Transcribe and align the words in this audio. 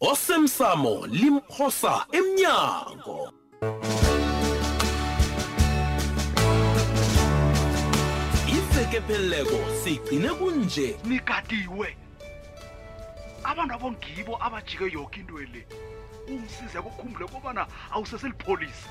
osemsamo 0.00 1.04
limphosa 1.12 1.94
emnyango 2.18 3.20
ivekepheleleko 8.56 9.58
sigcine 9.84 10.28
kunje 10.38 10.88
nikadiwe 11.04 11.88
abantu 13.50 13.72
abongibo 13.76 14.32
abajike 14.46 14.84
yoke 14.96 15.20
into 15.20 15.36
le 15.52 15.62
ungisize 16.32 16.78
kukhumbule 16.82 17.26
kobana 17.32 17.62
awuseselipholisa 17.92 18.88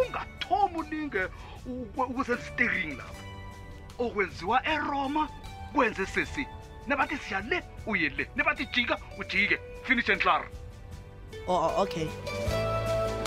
ungathomi 0.00 0.76
ulinge 0.78 1.22
ukwenza 1.66 2.32
isitering 2.40 2.90
lapho 2.98 3.26
okwenziwa 4.04 4.56
eroma 4.74 5.22
kwenze 5.74 6.06
sesi 6.06 6.44
nabathi 6.88 7.20
siya 7.20 7.44
le 7.44 7.60
uye 7.84 8.08
le 8.16 8.24
nabathi 8.34 8.64
jika 8.72 8.96
ujike 9.20 9.60
finish 9.84 10.08
and 10.08 10.24
clar 10.24 10.40
o 11.44 11.52
oh, 11.52 11.60
oh, 11.68 11.72
okay 11.84 12.08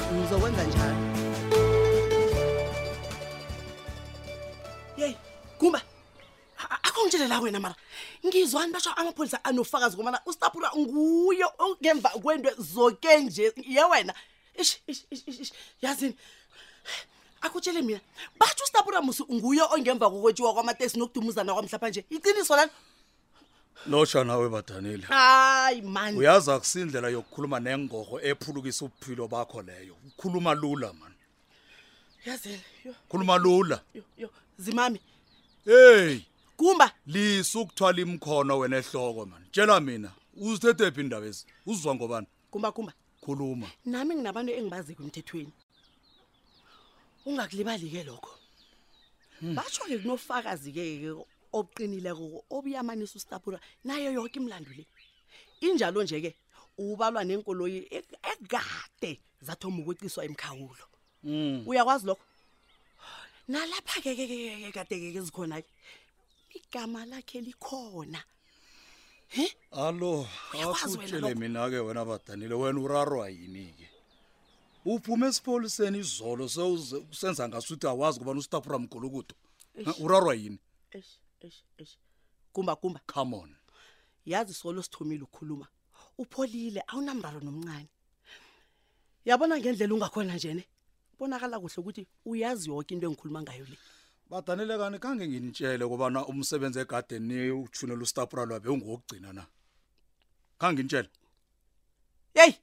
ngizokwenza 0.09 0.63
njani 0.63 1.01
yey 4.97 5.13
kumba 5.57 5.81
akungitshele 6.83 7.27
la 7.27 7.39
wena 7.39 7.59
mara 7.59 7.75
ngizwani 8.27 8.73
basho 8.73 8.89
amapholisa 8.93 9.45
anofakazi 9.45 9.97
komana 9.97 10.21
usapura 10.25 10.71
nguyo 10.77 11.53
ongemva 11.59 12.09
kwento 12.09 12.49
zoke 12.57 13.17
nje 13.19 13.53
ye 13.67 13.83
wena 13.83 14.13
yazini 15.81 16.15
akutshele 17.41 17.81
mina 17.81 17.99
batho 18.39 18.63
usapura 18.63 19.01
musi 19.01 19.23
nguyo 19.33 19.69
ongemva 19.73 20.09
kokwetshiwa 20.09 20.53
kwamatesi 20.53 20.97
nokudumuzana 20.99 21.53
kwamhlapha 21.53 21.89
nje 21.89 22.05
iciniso 22.09 22.55
lani 22.55 22.71
losha 23.87 24.23
nawe 24.23 24.49
badanile 24.49 25.03
hayi 25.03 25.81
man 25.81 26.17
uyazi 26.17 26.51
akusindlela 26.51 27.09
yokukhuluma 27.09 27.59
nengorho 27.59 28.19
ephulukisa 28.29 28.85
ubuphilo 28.85 29.27
bakho 29.27 29.61
leyo 29.61 29.95
ukhuluma 30.07 30.53
lula 30.55 30.93
man 30.93 31.13
yazele 32.25 32.61
khuluma 33.09 33.37
lula 33.37 33.81
yo, 33.93 34.03
yo. 34.17 34.29
zimami 34.59 35.01
heyi 35.65 36.25
kumba 36.57 36.87
lisukuthwala 37.07 37.97
imkhono 38.05 38.53
wena 38.59 38.75
ehloko 38.81 39.25
man 39.25 39.41
tshela 39.51 39.75
mina 39.79 40.09
uzithethe 40.45 40.85
phi 40.93 41.01
iindaba 41.01 41.25
ezi 41.31 41.43
uzizwa 41.67 41.95
ngobani 41.95 42.27
kumba 42.51 42.69
kumba 42.75 42.93
khuluma 43.23 43.67
nami 43.85 44.11
nginabantu 44.15 44.51
engibazike 44.57 45.01
emthethweni 45.03 45.53
ungakulibali 47.25 47.89
ke 47.89 48.03
lokho 48.03 48.33
hmm. 49.39 49.55
batsho 49.57 49.83
ke 49.89 49.97
kunofakazi 49.99 50.69
ke 50.71 50.81
oqinileko 51.59 52.25
obuyamanisa 52.49 53.15
usitapura 53.15 53.59
naye 53.83 54.13
yoke 54.13 54.39
imlando 54.39 54.71
le 54.75 54.85
injalo 55.67 55.99
nje-ke 56.03 56.31
ubalwa 56.77 57.21
nenkoloyi 57.27 57.79
ekade 58.31 59.11
zathoma 59.45 59.77
ukweciswa 59.83 60.21
emkhawulo 60.27 60.83
mm. 61.23 61.63
uyakwazi 61.69 62.05
lokho 62.09 62.21
nalapha-ke 63.51 64.09
kekekekekadekeke 64.17 65.19
zikhona-ke 65.27 65.69
igama 66.59 66.99
lakhe 67.11 67.39
likhona 67.47 68.21
allo 69.83 70.27
akutshele 70.55 71.35
mina-ke 71.35 71.79
wena 71.85 72.03
badanile 72.07 72.55
wena 72.55 72.79
urarwa 72.79 73.25
yini-ke 73.29 73.87
uphume 74.85 75.27
esipholiseni 75.27 75.99
izolo 75.99 76.47
seusenza 76.49 77.43
ngasuthi 77.49 77.85
awazi 77.91 78.19
kubana 78.19 78.39
usitapura 78.39 78.79
mgolokudo 78.79 79.35
urarwa 79.99 80.33
yini 80.35 80.59
Eish. 80.91 81.20
eish 81.43 81.63
eish 81.77 81.97
kumba 82.53 82.75
kumba 82.75 82.99
come 83.07 83.33
on 83.33 83.55
yazi 84.25 84.53
solo 84.53 84.81
sithumile 84.81 85.23
ukukhuluma 85.25 85.67
upholile 86.17 86.81
awunambalo 86.87 87.39
nomncane 87.41 87.89
yabona 89.25 89.55
ngendlela 89.59 89.93
ungakhona 89.95 90.33
nje 90.37 90.53
ne 90.53 90.63
bonakala 91.19 91.59
kuhle 91.59 91.77
ukuthi 91.81 92.03
uyazi 92.25 92.69
yonke 92.69 92.93
into 92.93 93.05
engikhuluma 93.07 93.41
ngayo 93.41 93.65
le 93.71 93.77
badanele 94.29 94.77
kani 94.77 94.97
kange 95.01 95.23
nginitshele 95.27 95.83
kobana 95.89 96.19
umsebenzi 96.29 96.77
egarden 96.83 97.23
ni 97.29 97.37
uthunela 97.51 98.01
ustapura 98.05 98.45
lwabe 98.47 98.69
ungokugcina 98.73 99.33
na 99.33 99.43
kange 100.61 100.81
nitshele 100.83 101.09
hey 102.37 102.53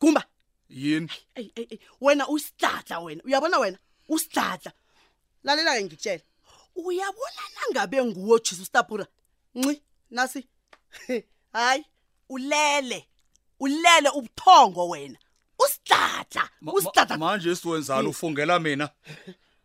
kumba 0.00 0.22
yini 0.68 1.08
hey, 1.34 1.48
hey, 1.56 1.66
hey. 1.70 1.78
wena 2.00 2.28
usidladla 2.28 3.00
wena 3.00 3.22
uyabona 3.24 3.56
wena 3.58 3.78
usidladla 4.08 4.72
lalela 5.44 5.76
ke 5.76 5.82
ngitshela 5.88 6.24
uyabona 6.74 7.42
nangabe 7.54 8.04
nguwo 8.04 8.38
jesus 8.38 8.70
tapura 8.70 9.06
nci 9.54 9.82
nasi 10.10 10.48
hayi 11.52 11.84
ulele 12.28 13.08
ulele 13.60 14.08
ubuthongo 14.14 14.88
wena 14.88 15.18
usidlatla 15.58 16.48
usidlatamanje 16.72 17.50
esiwenzani 17.50 18.08
ufungela 18.12 18.58
mina 18.58 18.90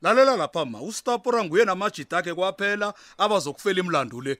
lalela 0.01 0.35
lapha 0.38 0.66
ma 0.66 0.81
usitapura 0.81 1.44
nguye 1.44 1.66
namajida 1.66 2.18
akhe 2.18 2.34
kwaphela 2.34 2.94
abazokufela 3.18 3.79
imlandu 3.79 4.22
le 4.22 4.39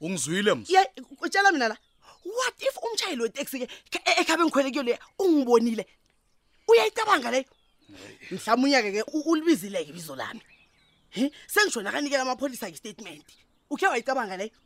ungizwile 0.00 0.50
ye 0.68 0.90
utshela 1.20 1.52
mina 1.52 1.68
la 1.68 1.76
what 2.24 2.62
if 2.62 2.76
umshayeli 2.82 3.22
weteksi-ke 3.22 3.68
ekhabe 4.20 4.44
ngikhwele 4.44 4.70
kuyo 4.70 4.82
le 4.82 4.98
ungibonile 5.18 5.86
uyayicabanga 6.68 7.30
leyo 7.30 7.44
mhlawumbe 8.30 8.66
unyake-ke 8.68 9.02
ulibizile-ke 9.28 9.90
ibizo 9.90 10.16
lami 10.16 10.40
he 11.12 11.28
sengijona 11.46 11.92
kanikela 11.92 12.22
amapholisa 12.22 12.68
nge-statement 12.68 13.26
ukhe 13.70 13.86
wayicabanga 13.86 14.36
leyo 14.36 14.56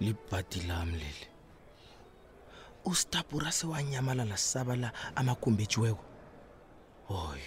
libhadi 0.00 0.60
lami 0.68 0.96
leli 1.02 1.26
ustapura 2.90 3.48
sewanyamalala 3.58 4.36
sisabala 4.42 4.88
amakhumbi 5.20 5.62
ejiweko 5.68 6.04
Hoy. 7.08 7.40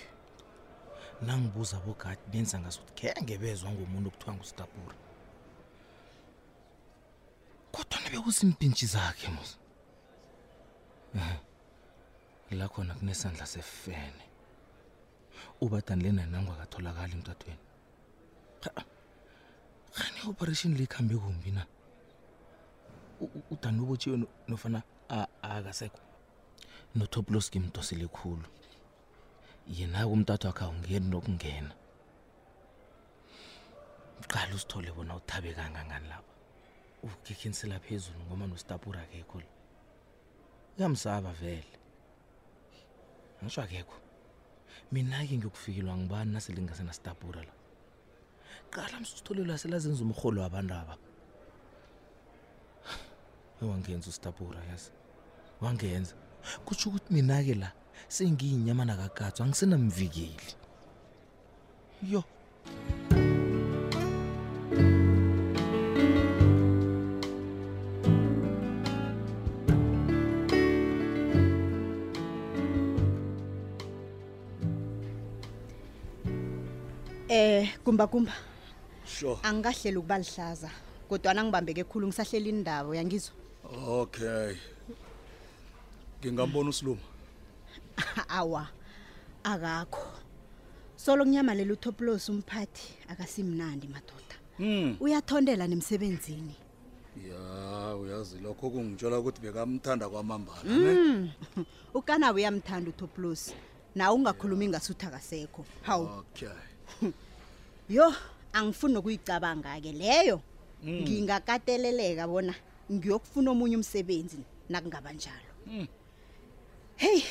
Nangibuza 1.22 1.80
bogadi 1.86 2.20
benza 2.32 2.58
ngasuthi 2.60 2.94
kenge 3.00 3.36
bezwa 3.42 3.70
ngomuntu 3.74 4.08
okuthiwa 4.10 4.34
nguStabura. 4.36 4.98
Kodwa 7.74 7.98
nabe 8.04 8.18
uzimpintshi 8.30 8.86
zakhe 8.94 9.28
musa. 9.36 9.58
Eh. 11.22 11.40
La 12.60 12.68
khona 12.74 12.94
kunesandla 12.98 13.46
sefene. 13.54 14.24
Ubadanile 15.64 16.12
nanangwa 16.12 16.56
katholakala 16.62 17.14
emtatweni. 17.16 17.64
Khani 19.94 20.20
operation 20.30 20.74
le 20.78 20.84
ikhambe 20.84 21.16
kumbi 21.22 21.52
na? 21.52 21.64
Udanubotshiwe 23.54 24.18
nofana 24.48 24.80
akasekho. 25.54 26.02
noToploski 26.96 27.60
mdosile 27.60 28.08
khulu. 28.08 28.46
yena 29.80 30.00
kumtathu 30.10 30.46
wakhe 30.50 30.64
awungeni 30.66 31.08
nokungena 31.14 31.72
qala 34.32 34.52
usithole 34.58 34.90
bona 34.98 35.14
uthabe 35.20 35.50
kangangani 35.60 36.08
lapha 36.12 36.32
ukugikhinisela 37.04 37.78
phezulu 37.86 38.20
ngoma 38.28 38.46
nostapura 38.52 39.00
akekho 39.06 39.38
la 39.44 39.50
uyamsaba 40.78 41.32
vele 41.42 41.74
ngisho 43.44 43.62
akekho 43.66 43.98
mina-ke 44.94 45.34
ngiyokufikilwa 45.38 45.94
ngibani 46.00 46.30
nasele 46.36 46.58
ngingasenasitapura 46.62 47.42
la 47.48 47.54
qala 48.74 48.96
msithole 49.04 49.42
la 49.50 49.56
selazenza 49.64 50.02
umrholo 50.06 50.38
wabantu 50.44 50.74
aba 50.82 50.96
ewangenza 53.62 54.08
usitapura 54.12 54.60
yazi 54.70 54.90
wangenza 55.64 56.16
yes. 56.16 56.30
kutsho 56.66 56.90
ukuthi 56.90 57.14
mina-ke 57.14 57.56
la 57.56 57.70
sengiyinyamana 58.10 58.96
kagadzo 58.98 59.44
angisenamvikeli 59.44 60.56
yo 62.12 62.22
Eh 77.34 77.80
kumba 77.80 78.12
kumba. 78.12 78.36
Sure. 79.08 79.40
Angikahleli 79.48 79.96
ukubalihlaza 79.96 80.68
kodwa 81.08 81.32
ngibambeke 81.32 81.84
khulu 81.88 82.12
ngisahleli 82.12 82.52
indaba 82.52 82.92
yangizwa. 82.92 83.32
Okay. 83.88 84.60
ngingambona 86.30 86.70
usiluma 86.70 87.02
awa 88.30 88.68
akakho 89.44 90.08
solo 90.96 91.24
kunyamalela 91.26 91.74
utoplos 91.74 92.30
umphathi 92.30 92.84
akasimnandi 93.10 93.88
madoda 93.88 94.36
mm. 94.60 94.96
uyathondela 95.02 95.68
nemsebenzini 95.68 96.54
ya 97.30 97.42
uyazi 97.98 98.38
lokho 98.40 98.70
kungitshela 98.70 99.20
ukuthi 99.20 99.42
bekamthanda 99.42 100.10
kwamambala 100.10 100.64
mm. 100.64 101.30
ukanawo 102.00 102.36
uyamthanda 102.38 102.90
utoplos 102.94 103.54
nawe 103.96 104.16
ungakhulumi 104.16 104.68
ngasuthi 104.70 105.06
akasekho 105.06 105.66
hawu 105.82 106.06
okay. 106.22 106.54
yo 107.96 108.14
angifuni 108.54 108.94
nokuyicabanga-ke 108.94 109.92
leyo 109.92 110.42
mm. 110.86 111.02
ngingakateleleka 111.02 112.28
bona 112.30 112.54
ngiyokufuna 112.94 113.50
omunye 113.52 113.76
umsebenzi 113.82 114.38
nakungaba 114.70 115.10
njalo 115.18 115.50
mm 115.68 115.88
heyi 117.02 117.24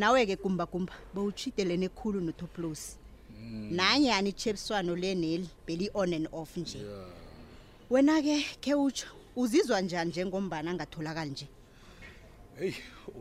nawe-ke 0.00 0.36
gumbagumba 0.42 0.92
bewutshideleni 1.14 1.84
ekhulu 1.92 2.18
notoplos 2.24 2.82
mm. 2.96 3.68
nanyani 3.76 4.30
itshebiswano 4.32 4.96
leneli 5.02 5.48
beli-on 5.66 6.14
and 6.14 6.26
off 6.32 6.56
nje 6.56 6.78
yeah. 6.78 7.06
wena-ke 7.90 8.34
khe 8.60 8.74
utsho 8.74 9.08
uzizwa 9.36 9.80
njani 9.80 10.10
njengombana 10.10 10.70
angatholakali 10.70 11.30
nje 11.30 11.46
heyi 12.58 12.74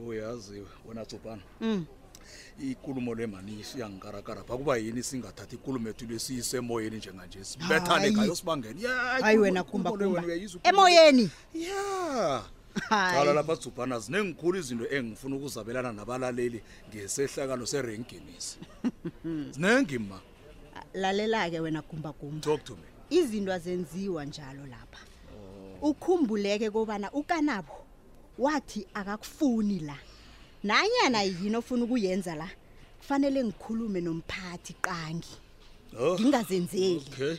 uyaziwe 0.07 0.67
wena 0.87 1.05
tsupana 1.05 1.41
mm. 1.61 1.85
ikulumo 2.71 3.15
le 3.15 3.27
mani 3.27 3.63
siyangikarakara 3.63 4.43
bakuba 4.49 4.77
yini 4.77 5.03
singathathi 5.03 5.55
ikulumo 5.55 5.89
ethu 5.89 6.05
le 6.07 6.19
siyisemoyeni 6.19 6.97
njenganje 6.97 7.43
sibethane 7.43 8.11
ngayo 8.11 8.35
sibangene 8.35 8.87
hayi 9.21 9.37
wena 9.37 9.63
gumbagumba 9.63 10.23
emoyeni 10.63 11.29
ya 11.53 11.61
yeah. 11.67 12.49
qala 12.79 13.33
lapha 13.33 13.55
sijubhana 13.55 13.99
zinengikhulu 13.99 14.57
izinto 14.59 14.85
engifuna 14.97 15.35
ukuzabelana 15.35 15.91
nabalaleli 15.93 16.61
ngesehlakalo 16.89 17.65
serengimis 17.65 18.57
zinengima 19.55 20.19
lalela 20.93 21.49
ke 21.49 21.59
wena 21.59 21.81
gumba 21.81 22.11
gumba 22.11 22.41
talk 22.41 22.63
to 22.63 22.75
me 22.75 22.87
izinto 23.09 23.53
azenziwa 23.53 24.25
njalo 24.25 24.65
lapha 24.67 25.01
ukhumbuleke 25.81 26.69
kobana 26.69 27.11
ukanabo 27.11 27.77
wathi 28.37 28.87
akakufuni 28.93 29.79
la 29.79 29.97
nanyana 30.63 31.21
yini 31.23 31.55
ofuna 31.55 31.83
ukuyenza 31.85 32.35
la 32.35 32.49
kufanele 32.99 33.43
ngikhulume 33.43 34.01
nomphathi 34.01 34.73
qangi 34.73 35.35
oh. 35.99 36.13
ngingazenzeli 36.19 37.03
okay 37.13 37.35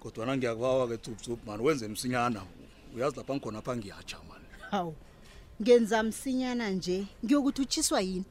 kodwa 0.00 0.26
na 0.26 0.36
ngiyakubawa 0.36 0.88
ke 0.88 0.96
tsubtsup 0.98 1.46
man 1.46 1.60
wenze 1.60 1.86
umsinyana 1.86 2.42
uyazi 2.96 3.16
lapha 3.16 3.34
ngikhona 3.36 3.62
pha 3.62 3.74
ngiyajama 3.76 4.37
hawu 4.70 4.94
ngenza 5.62 6.02
msinyana 6.02 6.70
nje 6.70 7.06
ngiyokuthi 7.24 7.62
utshiswa 7.62 8.00
yini 8.00 8.24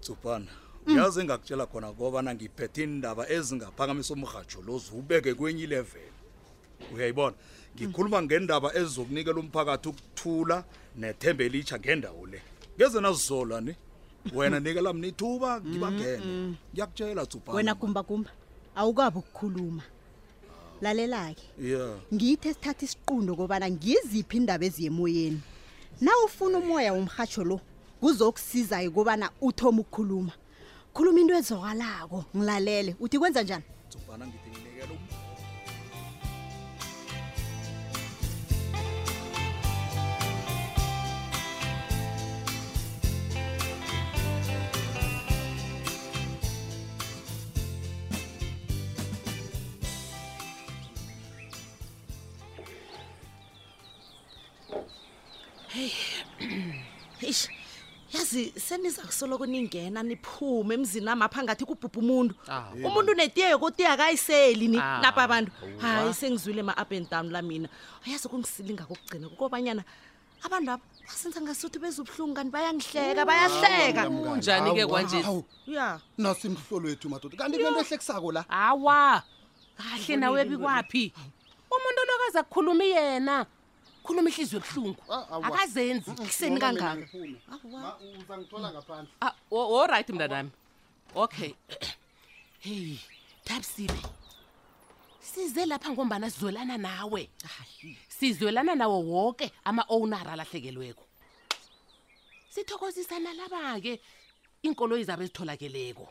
Tsupana 0.00 0.46
uyazi 0.86 1.20
engakutshela 1.20 1.66
khona 1.66 1.88
ngoba 1.92 2.34
ngiphethe 2.34 2.82
indaba 2.84 3.28
ezingaphakamisa 3.30 4.14
umrhatsho 4.14 4.62
lozi 4.66 4.90
ubeke 4.98 5.34
kwenye 5.34 5.66
level 5.66 6.08
uyayibona 6.94 7.36
ngikhuluma 7.76 8.22
ngendaba 8.22 8.74
ezizokunikela 8.74 9.40
umphakathi 9.40 9.88
ukuthula 9.88 10.64
nethembe 10.96 11.46
elitsha 11.46 11.78
ngendawo 11.78 12.26
le 12.26 12.42
ngeze 12.76 13.00
nazizola 13.00 13.60
ni 13.60 13.74
wena 14.34 14.60
nikela 14.60 14.92
mina 14.92 15.06
ithuba 15.06 15.60
ngibangene 15.60 16.24
mm, 16.24 16.32
mm. 16.32 16.56
ngiyakutshela 16.72 17.26
Tsupana 17.26 17.56
wena 17.56 17.74
kumba 17.74 18.02
kumba 18.02 18.30
awukabi 18.74 19.18
ukukhuluma 19.18 19.82
lalelake 20.82 21.44
yeah 21.62 21.94
ngithe 22.14 22.54
sithatha 22.54 22.84
isiqundo 22.86 23.30
ngoba 23.34 23.56
ngiziphi 23.70 24.36
indaba 24.36 24.64
eziyemoyeni 24.66 25.40
na 26.00 26.10
ufuna 26.24 26.58
umoya 26.58 26.92
womrhatsho 26.92 27.44
lo 27.44 27.60
kuzokusiza 28.00 28.82
ikubana 28.82 29.30
uthome 29.40 29.80
ukukhuluma 29.84 30.32
khuluma 30.94 31.18
into 31.20 31.32
ezwakalako 31.40 32.20
ngilalele 32.36 32.92
uthi 33.04 33.18
kwenza 33.20 33.42
njani 33.42 33.64
yazi 58.12 58.52
senizakusoloko 58.56 59.46
ningena 59.46 60.02
niphume 60.02 60.74
emzini 60.74 61.08
am 61.08 61.22
apha 61.22 61.42
ngathi 61.42 61.64
kubhubha 61.64 62.00
umuntu 62.00 62.34
ah, 62.48 62.64
umuntu 62.74 63.12
unetiye 63.12 63.50
yokotiya 63.50 63.96
kayiseli 63.96 64.68
ni 64.68 64.76
napa 64.76 65.20
ah, 65.20 65.24
abantu 65.24 65.52
hayi 65.80 66.14
sengizwile 66.14 66.62
ma-upen 66.62 67.06
town 67.08 67.30
la 67.30 67.42
mina 67.42 67.68
yazi 68.04 68.28
kungisilinga 68.28 68.84
kokugcina 68.84 69.28
kukobanyana 69.28 69.84
abantu 70.44 70.70
aba 70.76 70.82
basenza 71.08 71.40
ngasuthi 71.40 71.78
bezubuhlungu 71.78 72.34
kanti 72.36 72.52
bayangihleka 72.52 73.22
bayahleka 73.24 74.08
unjani-ke 74.08 74.84
kwanje 74.86 75.44
ya 75.66 76.00
nasimhlolo 76.18 76.88
wethu 76.92 77.08
madoda 77.08 77.36
kanti 77.36 77.58
kuento 77.58 77.80
ehlekisako 77.80 78.32
la 78.32 78.42
hawa 78.48 79.22
kahle 79.76 80.16
nawebi 80.16 80.56
kwaphi 80.60 81.12
umuntu 81.74 82.00
onokaza 82.00 82.42
kukhuluma 82.44 82.84
yena 82.84 83.46
khuluma 84.06 84.30
ihliziyo 84.30 84.58
ebuhlungu 84.62 85.00
ah, 85.10 85.26
akazenzi 85.46 86.10
kuseni 86.18 86.58
kangaka 86.60 87.08
ah, 89.24 89.34
orit 89.50 90.06
ah, 90.10 90.12
mntanami 90.12 90.50
okay 91.14 91.52
hey 92.58 92.98
tabsile 93.44 94.02
size 95.20 95.66
lapha 95.66 95.88
ngombana 95.90 96.30
sizwelana 96.30 96.76
nawe 96.78 97.30
sizwelana 98.08 98.74
nawo 98.74 98.98
woke 99.00 99.52
ama-owner 99.64 100.24
alahlekelweko 100.28 101.04
sithokozisa 102.50 103.18
nalaba-ke 103.18 104.00
iinkoloyi 104.64 105.04
zabo 105.04 105.22
ezitholakeleko 105.22 106.06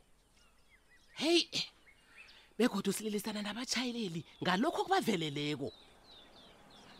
heyi 1.22 1.48
begodwa 2.58 2.90
usililisana 2.92 3.42
nabatshayeleli 3.42 4.22
ngalokho 4.44 4.82
okubaveleleko 4.82 5.70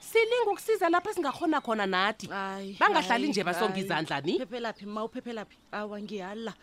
silinga 0.02 0.52
ukusiza 0.52 0.90
lapho 0.90 1.14
singakhona 1.14 1.62
khona 1.62 1.86
nathi 1.86 2.28
bangahlali 2.80 3.28
nje 3.30 3.44
basonge 3.44 3.80
izandla 3.80 4.22
niphephelaphi 4.22 4.86
ma 4.86 5.04
uphephelaphi 5.06 5.58
awa 5.72 6.02
ngiyala 6.02 6.54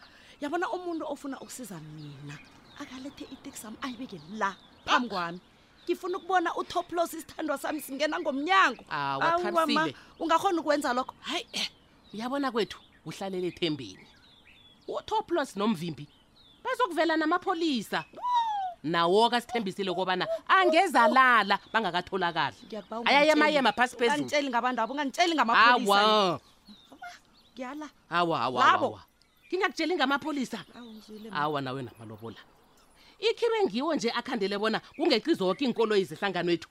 yabona 0.42 0.66
umuntu 0.70 1.04
ofuna 1.12 1.36
ukusiza 1.40 1.78
mina 1.94 2.34
akalethe 2.82 3.24
itekisami 3.34 3.76
ayibeke 3.82 4.18
la 4.34 4.54
phambi 4.84 5.08
kwami 5.08 5.40
ngifuna 5.86 6.18
ukubona 6.18 6.50
utoplos 6.58 7.14
isithandwa 7.14 7.56
sami 7.62 7.80
singena 7.80 8.18
ngomnyango 8.20 8.82
awama 8.90 9.82
ungakhona 10.18 10.58
ukwenza 10.60 10.90
lokho 10.92 11.14
hayi 11.22 11.46
eh, 11.52 11.68
uyabona 12.14 12.50
kwethu 12.52 12.78
uhlalele 13.06 13.46
ethembeni 13.54 14.04
utoplos 14.90 15.54
nomvimbi 15.56 16.06
bazokuvela 16.64 17.16
namapholisa 17.16 18.04
nawoke 18.88 19.36
asithembisile 19.36 19.94
kobana 19.94 20.26
angezalala 20.48 21.58
bangakatholakali 21.72 22.56
ayayemayema 23.04 23.72
phasi 23.72 23.96
phezuluawa 23.96 24.72
ngingakutsheli 29.48 29.94
ngamapholisa 29.96 30.60
awa 31.32 31.60
nawe 31.60 31.80
namalobola 31.82 32.36
ikhibe 33.30 33.64
ngiwo 33.64 33.94
nje 33.96 34.10
akhandele 34.12 34.58
bona 34.60 34.76
kungeqi 34.96 35.32
zoke 35.34 35.64
iinkoloyi 35.64 36.04
zehlangano 36.04 36.50
wethu 36.52 36.68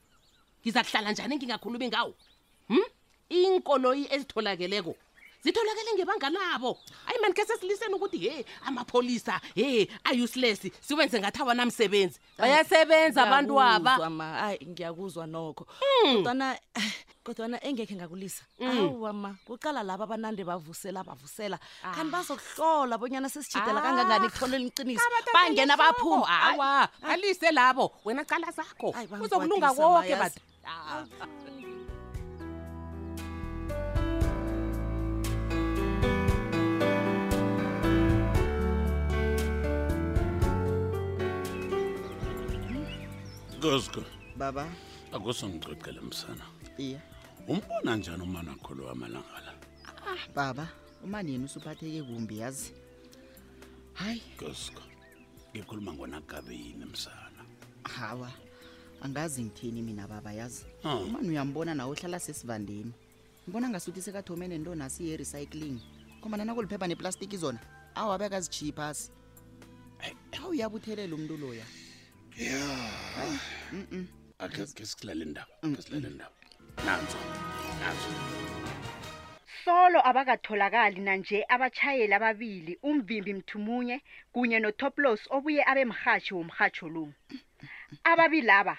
ngizakuhlala 0.61 1.11
njani 1.17 1.35
ngingakhulumi 1.41 1.87
ngawo 1.89 2.13
um 2.69 2.85
iinkoloyi 3.35 4.03
ezitholakeleko 4.13 4.93
zitholakele 5.47 5.91
ngebanga 5.95 6.29
labo 6.29 6.77
ayi 7.07 7.17
mani 7.21 7.33
khe 7.33 7.45
sesiliseni 7.47 7.93
ukuthi 7.95 8.17
hey 8.19 8.43
amapholisa 8.67 9.41
hey 9.55 9.87
a-useless 10.03 10.59
siwenze 10.85 11.19
ngathi 11.19 11.41
awanamsebenzi 11.41 12.19
bayasebenza 12.37 13.23
abantu 13.23 13.55
aba 13.61 13.93
hayi 14.43 14.59
ngiyakuzwa 14.67 15.23
nokho 15.27 15.63
hmm. 16.03 16.15
kodwana 16.19 16.57
kodwana 17.25 17.57
engekhe 17.63 17.95
ngakulisa 17.95 18.43
hmm. 18.59 18.77
awa 18.77 19.13
ma 19.13 19.31
kuqala 19.47 19.83
laba 19.87 20.03
abanande 20.03 20.43
bavusela 20.43 20.99
bavusela 21.07 21.55
ah. 21.83 21.91
kanti 21.95 22.11
bazokuhlola 22.11 22.97
bonyana 22.99 23.29
sesijidela 23.31 23.79
ah. 23.79 23.83
kangangani 23.87 24.25
ekutholeni 24.27 24.67
iqiniso 24.67 25.05
bangena 25.33 25.77
baphuma 25.79 26.27
awa 26.41 26.69
alise 27.07 27.51
labo 27.55 27.95
wena 28.05 28.23
cala 28.27 28.51
zakho 28.51 28.91
uzokulunga 29.23 29.69
konke 29.73 30.15
bat 30.19 30.33
Ah. 30.69 30.99
kosko 43.67 44.03
baba 44.37 44.65
akusongixoxele 45.13 46.01
msana 46.01 46.45
iya 46.77 46.99
umbona 47.47 47.95
njani 47.95 48.23
umane 48.23 48.49
wakho 48.49 48.73
lo 48.75 48.85
wamalanga 48.85 49.39
la 49.45 49.53
ah, 50.11 50.17
baba 50.35 50.67
umane 51.03 51.31
yena 51.31 51.45
usuphatheke 51.45 52.03
kumbi 52.03 52.37
yazi 52.39 52.71
hayi 53.93 54.19
kosko 54.39 54.81
ngikhuluma 55.55 55.93
ngonagabeni 55.93 56.85
msana 56.93 57.41
hawa 57.83 58.31
angazi 59.01 59.43
ngitheni 59.43 59.81
mina 59.81 60.07
baba 60.07 60.33
yazi 60.33 60.65
oh. 60.83 60.97
umane 60.99 61.29
uyambona 61.29 61.75
nawe 61.75 61.91
uhlala 61.91 62.19
sesivandeni 62.19 62.93
ngibona 63.43 63.69
ngasuthi 63.69 64.01
sekathome 64.01 64.47
nento 64.47 64.75
nasi 64.75 65.09
ye-recycling 65.09 65.79
khombana 66.21 66.45
nakuliphepha 66.45 66.87
neplastiki 66.87 67.37
zona 67.37 67.59
awa 67.95 68.15
abeke 68.15 68.35
azijiphasi 68.35 69.11
awuyabuthelela 70.41 71.15
umntu 71.15 71.37
loya 71.37 71.65
ya 72.37 72.51
yeah. 72.57 73.56
ake 74.39 74.65
silale 74.85 75.23
indaba 75.25 75.47
ake 75.63 75.81
silale 75.81 76.07
indaba 76.11 76.31
nanzo 76.85 77.17
nanzo 77.81 78.09
solo 79.65 79.99
abakatholakali 80.09 80.99
nanje 81.07 81.37
abachayeli 81.55 82.13
ababili 82.19 82.73
umvimbi 82.89 83.31
mthumunye 83.39 83.97
kunye 84.33 84.57
notoplos 84.63 85.21
obuye 85.35 85.61
abe 85.71 85.83
mhathi 85.91 86.31
womhatsho 86.37 86.87
lo 86.95 87.03
ababili 88.11 88.47
laba 88.51 88.75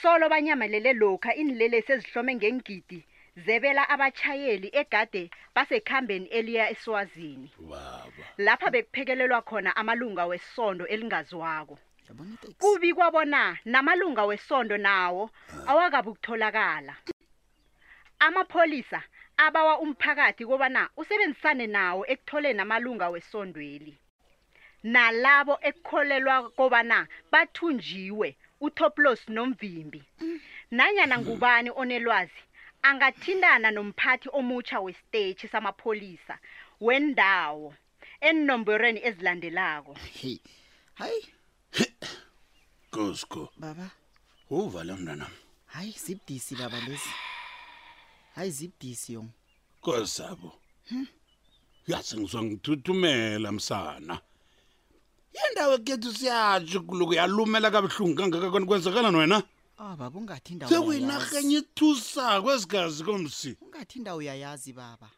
solo 0.00 0.24
banyamalele 0.32 0.90
lokha 1.02 1.30
inilelesi 1.42 1.90
ezihlome 1.96 2.32
ngengidi 2.38 3.00
zebela 3.44 3.82
abachayeli 3.94 4.68
egade 4.80 5.22
basekhambeni 5.54 6.26
eliya 6.38 6.64
eSwazini 6.74 7.48
baba 7.70 8.24
lapha 8.46 8.68
bekuphekelelwa 8.74 9.40
khona 9.48 9.70
amalunga 9.80 10.24
wesondo 10.30 10.84
elingaziwako 10.94 11.76
yabona 12.12 12.34
iteksi 12.36 12.56
kubi 12.62 12.90
kwabona 12.96 13.40
namalunga 13.72 14.22
wesondo 14.30 14.76
nawo 14.88 15.24
awakabe 15.70 16.08
ukutholakala 16.12 16.92
amapholisa 18.26 19.00
abawa 19.44 19.74
umphakathi 19.84 20.42
kobana 20.50 20.82
usebenzisane 21.00 21.66
nawo 21.76 22.00
ekutholeni 22.12 22.60
amalunga 22.64 23.06
wesondweli 23.14 23.92
nalabo 24.92 25.54
ekukholelwa 25.68 26.36
kobana 26.58 26.98
bathunjiwe 27.32 28.28
uToplos 28.66 29.20
nomvimbi 29.34 30.00
nanyana 30.76 31.16
ngubani 31.22 31.70
onelwazi 31.80 32.42
angathindana 32.88 33.68
nomphathi 33.76 34.28
omutsha 34.38 34.78
westeji 34.84 35.46
samapholisa 35.52 36.34
wendawo 36.86 37.68
enomborweni 38.28 39.00
ezilandelako 39.08 39.92
hayi 41.00 41.22
kosko 42.92 43.48
baba 43.56 43.90
uvale 44.50 44.92
mntanam 44.94 45.32
hayi 45.66 45.94
zibdisi 46.04 46.56
baba 46.56 46.76
lezi 46.80 47.12
hayi 48.34 48.50
zibdisi 48.50 49.12
yong 49.12 49.30
kosabo 49.80 50.52
hmm? 50.88 51.06
yase 51.90 52.14
ngizwangithuthumela 52.16 53.48
msana 53.56 54.14
yendawo 55.36 55.74
ekhethu 55.78 56.10
siyatsho 56.18 56.80
kuloku 56.88 57.14
yalumela 57.20 57.70
kabuhlungu 57.74 58.16
kangakakona 58.16 58.66
kwenzakala 58.68 59.08
wena 59.18 59.38
ah, 59.80 60.10
sekuyinarhenye 60.68 61.58
ithusa 61.62 62.42
kwezigazi 62.42 63.02
komsi 63.04 63.50
ungathi 63.64 63.98
indawo 63.98 64.18
uyayazi 64.20 64.72
baba 64.72 65.08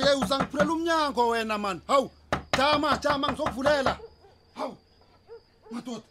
hey, 0.00 0.14
hey, 0.14 0.22
uzangiphulela 0.22 0.72
umnyango 0.72 1.28
wena 1.28 1.58
mani 1.58 1.80
hawu 1.86 2.10
jama 2.58 2.98
jama 2.98 3.28
ngizokuvulela 3.28 3.98
hawu 4.54 4.76
madoda 5.70 6.02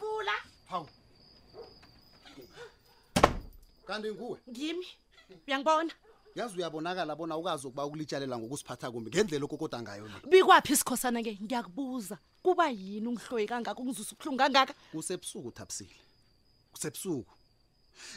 vula 0.00 0.32
hey. 0.32 0.40
hawu 0.66 0.86
kanti 3.86 4.12
nguwe 4.12 4.38
ngimi 4.50 4.86
uyangibona 5.46 5.92
yazi 6.34 6.56
uyabonakala 6.58 7.16
bona 7.16 7.36
ukazi 7.36 7.66
ukuba 7.66 7.84
ukulitshalela 7.86 8.38
ngokusiphatha 8.38 8.90
kumbi 8.90 9.10
ngendlela 9.10 9.44
okokoda 9.44 9.82
ngayo 9.82 10.08
le 10.08 10.14
bikwaphi 10.30 10.72
isikhosana 10.72 11.22
ke 11.22 11.38
ngiyakubuza 11.42 12.18
kuba 12.42 12.70
yini 12.70 13.06
ungihloye 13.08 13.46
kangaka 13.46 13.80
ungizusa 13.82 14.12
ubuhlungu 14.14 14.38
kangaka 14.38 14.72
kusebusuku 14.92 15.50
thapisile 15.50 15.94
kusebusuku 16.72 17.34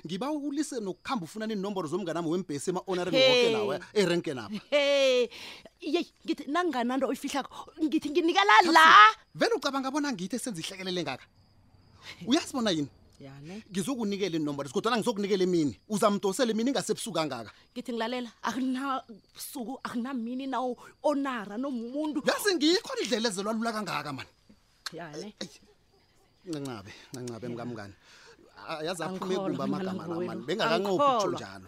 ngiba 0.06 0.28
ulise 0.32 0.76
nokukhamba 0.84 1.24
ufuna 1.28 1.46
ninomboro 1.50 1.88
zomnganami 1.92 2.28
wembhesi 2.32 2.68
ema-onarinwokelawa 2.72 3.76
hey. 3.76 4.04
erenke 4.04 4.32
napha 4.40 4.60
hey. 4.70 5.28
yeyi 5.82 6.12
ngithi 6.26 6.44
nanginganando 6.54 7.06
oyifihlako 7.10 7.58
ngithi 7.84 8.08
nginikela 8.12 8.56
la 8.76 8.86
vele 9.40 9.54
ucabanga 9.58 9.88
abona 9.90 10.08
ngithi 10.14 10.36
esenza 10.38 10.60
ihlekelele 10.64 11.02
ngaka 11.06 11.26
uyazibona 12.30 12.72
yini 12.78 12.90
ngizokunikela 13.72 14.36
inombero 14.40 14.68
sikodwana 14.70 14.98
ngizokunikela 15.00 15.44
emini 15.48 15.74
uzamdosela 15.94 16.50
emini 16.54 16.70
ingasebusuka 16.72 17.22
ngaka 17.28 17.52
ngithi 17.74 17.90
ngilalela 17.92 18.30
akunasuku 18.48 19.74
akunamini 19.88 20.46
nawo 20.54 20.70
onara 21.10 21.56
nomuntu 21.64 22.20
yazi 22.30 22.52
ngikho 22.58 22.92
nidlelezelwa 22.98 23.52
lula 23.58 23.72
kangaka 23.76 24.10
mani 24.18 24.30
yale 24.98 25.28
ncancabe 26.48 26.92
ncancabe 27.14 27.46
emkamngani 27.50 27.94
yeah 27.96 28.10
yaze 28.84 29.04
aphume 29.04 29.34
egumba 29.36 29.64
amagama 29.64 30.04
namani 30.08 30.42
bengakanqophi 30.48 31.10
utsho 31.20 31.32
njalo 31.36 31.68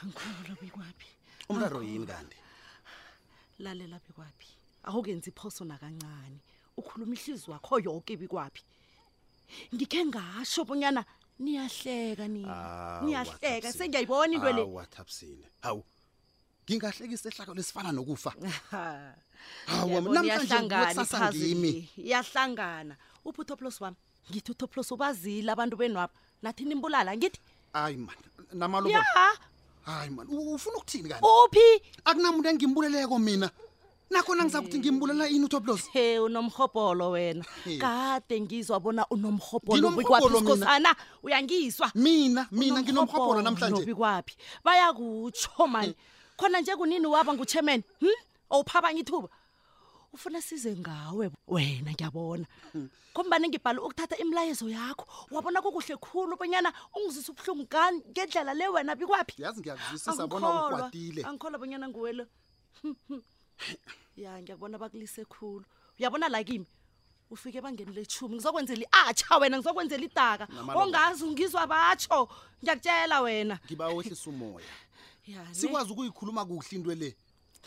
angikholo 0.00 0.54
bikwaphi 0.62 1.08
umraro 1.50 1.80
yini 1.82 2.06
kanti 2.06 2.38
lalela 3.64 3.96
bikwaphi 4.06 4.48
awukenzi 4.88 5.30
iphoso 5.30 5.62
nakancane 5.66 6.38
ukhuluma 6.78 7.14
ihlizi 7.18 7.50
wakho 7.50 7.74
yonke 7.84 8.14
bikwaphi 8.22 8.62
ngikhe 9.74 10.00
ngasho 10.06 10.60
bonyana 10.64 11.02
niyahleka 11.38 12.24
niniyahleka 12.34 13.72
sengiyayibona 13.72 14.34
into 14.34 14.52
le 14.52 14.62
wathapsile 14.78 15.44
hawu 15.62 15.82
ngingahlekisa 16.66 17.26
ehlako 17.32 17.52
lesifana 17.56 17.90
nokufa 17.92 18.30
hawu 19.70 19.96
namhlanje 20.14 21.86
iyahlangana 22.10 22.94
uphi 23.24 23.40
utoplos 23.42 23.80
wami 23.82 23.98
ngithi 24.30 24.52
utoplos 24.52 24.88
ubazile 24.92 25.48
abantu 25.52 25.74
benwabo 25.80 26.12
nathi 26.42 26.62
nimbulala 26.68 27.10
ngithi 27.16 27.40
hayi 27.72 27.96
man 27.96 28.16
namalobolo 28.52 28.92
ya 28.92 29.36
hayi 29.84 30.10
man 30.12 30.26
ufuna 30.28 30.76
ukuthini 30.78 31.08
kani 31.08 31.22
uphi 31.24 31.66
akunamuntu 32.04 32.48
engimbuleleko 32.52 33.16
mina 33.18 33.48
nakhona 34.12 34.42
ngizakuthi 34.44 34.78
ngimbulela 34.80 35.24
ini 35.28 35.44
utoplos 35.48 35.88
he 35.92 36.18
unomhobholo 36.20 37.10
wena 37.10 37.44
kade 37.80 38.36
ngizwa 38.40 38.76
bona 38.80 39.08
unomhobholobikwaphiskosana 39.08 40.92
uyangizwa 41.24 41.90
mina 41.94 42.46
mina 42.52 42.80
nginomhobholo 42.82 43.40
namhlanje 43.42 43.82
kutsho 43.84 44.36
bayakutsho 44.64 45.66
mani 45.68 45.94
khona 46.36 46.60
nje 46.60 46.76
kunini 46.76 47.06
waba 47.08 47.32
nguchemeni 47.36 47.84
hm 48.00 48.18
owuphabanye 48.52 49.00
ithuba 49.04 49.28
ufuna 50.12 50.40
size 50.42 50.76
ngawe 50.76 51.30
wena 51.46 51.92
ngiyabona 51.92 52.44
kombani 53.12 53.48
ngibhale 53.48 53.78
ukuthatha 53.80 54.16
imilayezo 54.22 54.64
yakho 54.68 55.04
wabona 55.30 55.60
kukuhle 55.62 55.96
khulu 56.00 56.36
bonyana 56.36 56.72
ungizise 56.96 57.28
ubuhlungu 57.32 57.66
kani 57.66 58.00
ngendlela 58.12 58.52
le 58.54 58.66
wena 58.72 58.92
bikwaphi 58.96 59.42
yazi 59.42 59.60
ngiyakuzisisa 59.60 60.24
bona 60.26 60.48
ukwatile 60.48 61.22
angikholwa 61.24 61.58
bonyana 61.60 61.86
nguwelo 61.90 62.24
ya 64.22 64.38
ngiyakubona 64.42 64.78
bakulise 64.78 65.24
khulu 65.28 65.64
uyabona 65.98 66.28
la 66.28 66.40
kimi 66.44 66.66
ufike 67.30 67.58
ebangeni 67.58 67.92
lethumi 67.92 68.34
ngizokwenzela 68.38 68.82
i-atsha 68.86 69.32
wena 69.36 69.56
ngizokwenzela 69.60 70.04
idaka 70.08 70.44
ongazi 70.78 71.20
ungizwa 71.24 71.66
batsho 71.68 72.18
ngiyakutshela 72.62 73.16
wena 73.20 73.56
ngiba 73.68 73.86
wehlisa 73.92 74.30
umoya 74.30 74.72
sikwazi 75.58 75.90
ukuyikhuluma 75.92 76.44
kuhle 76.48 76.72
into 76.76 76.94
le 76.96 77.12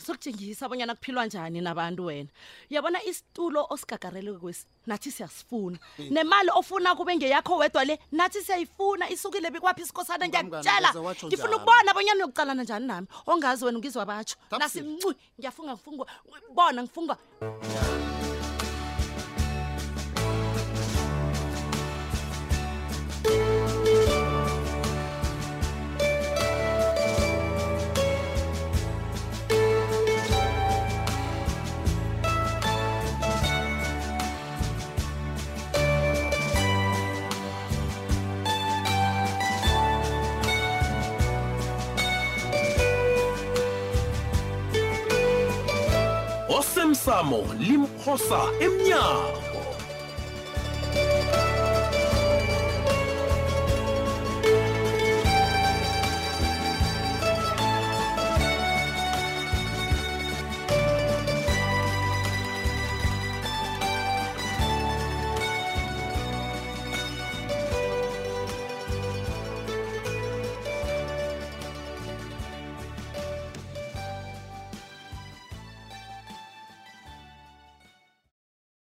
sokutshengisa 0.02 0.66
abonyana 0.66 0.96
kuphilwa 0.96 1.26
njani 1.26 1.62
nabantu 1.62 2.06
wena 2.06 2.30
uyabona 2.72 3.04
isitulo 3.04 3.66
osigagarele 3.70 4.34
kwesi 4.34 4.66
nathi 4.86 5.12
siyasifuna 5.12 5.78
nemali 6.10 6.50
ofuna 6.56 6.96
kube 6.96 7.16
ngeyakho 7.16 7.58
wedwa 7.58 7.86
le 7.86 8.00
nathi 8.12 8.42
siyayifuna 8.42 9.10
isukile 9.10 9.52
bikwaphi 9.52 9.82
isikhosana 9.82 10.28
ngiyakutshela 10.28 10.90
ngifuna 11.26 11.56
ukubona 11.56 11.92
abonyana 11.92 12.18
uyokucalana 12.18 12.64
njani 12.64 12.88
nami 12.88 13.08
ongazi 13.28 13.66
wena 13.66 13.80
ngizwa 13.80 14.06
batsho 14.06 14.36
nasimncwi 14.60 15.14
ngiyafunga 15.40 15.72
ngifungwa 15.74 16.06
bona 16.56 16.84
ngifungwa 16.84 17.18
yeah. 17.42 18.01
iphosamo 47.08 47.44
limphosa 47.60 48.52
emnyango 48.60 49.41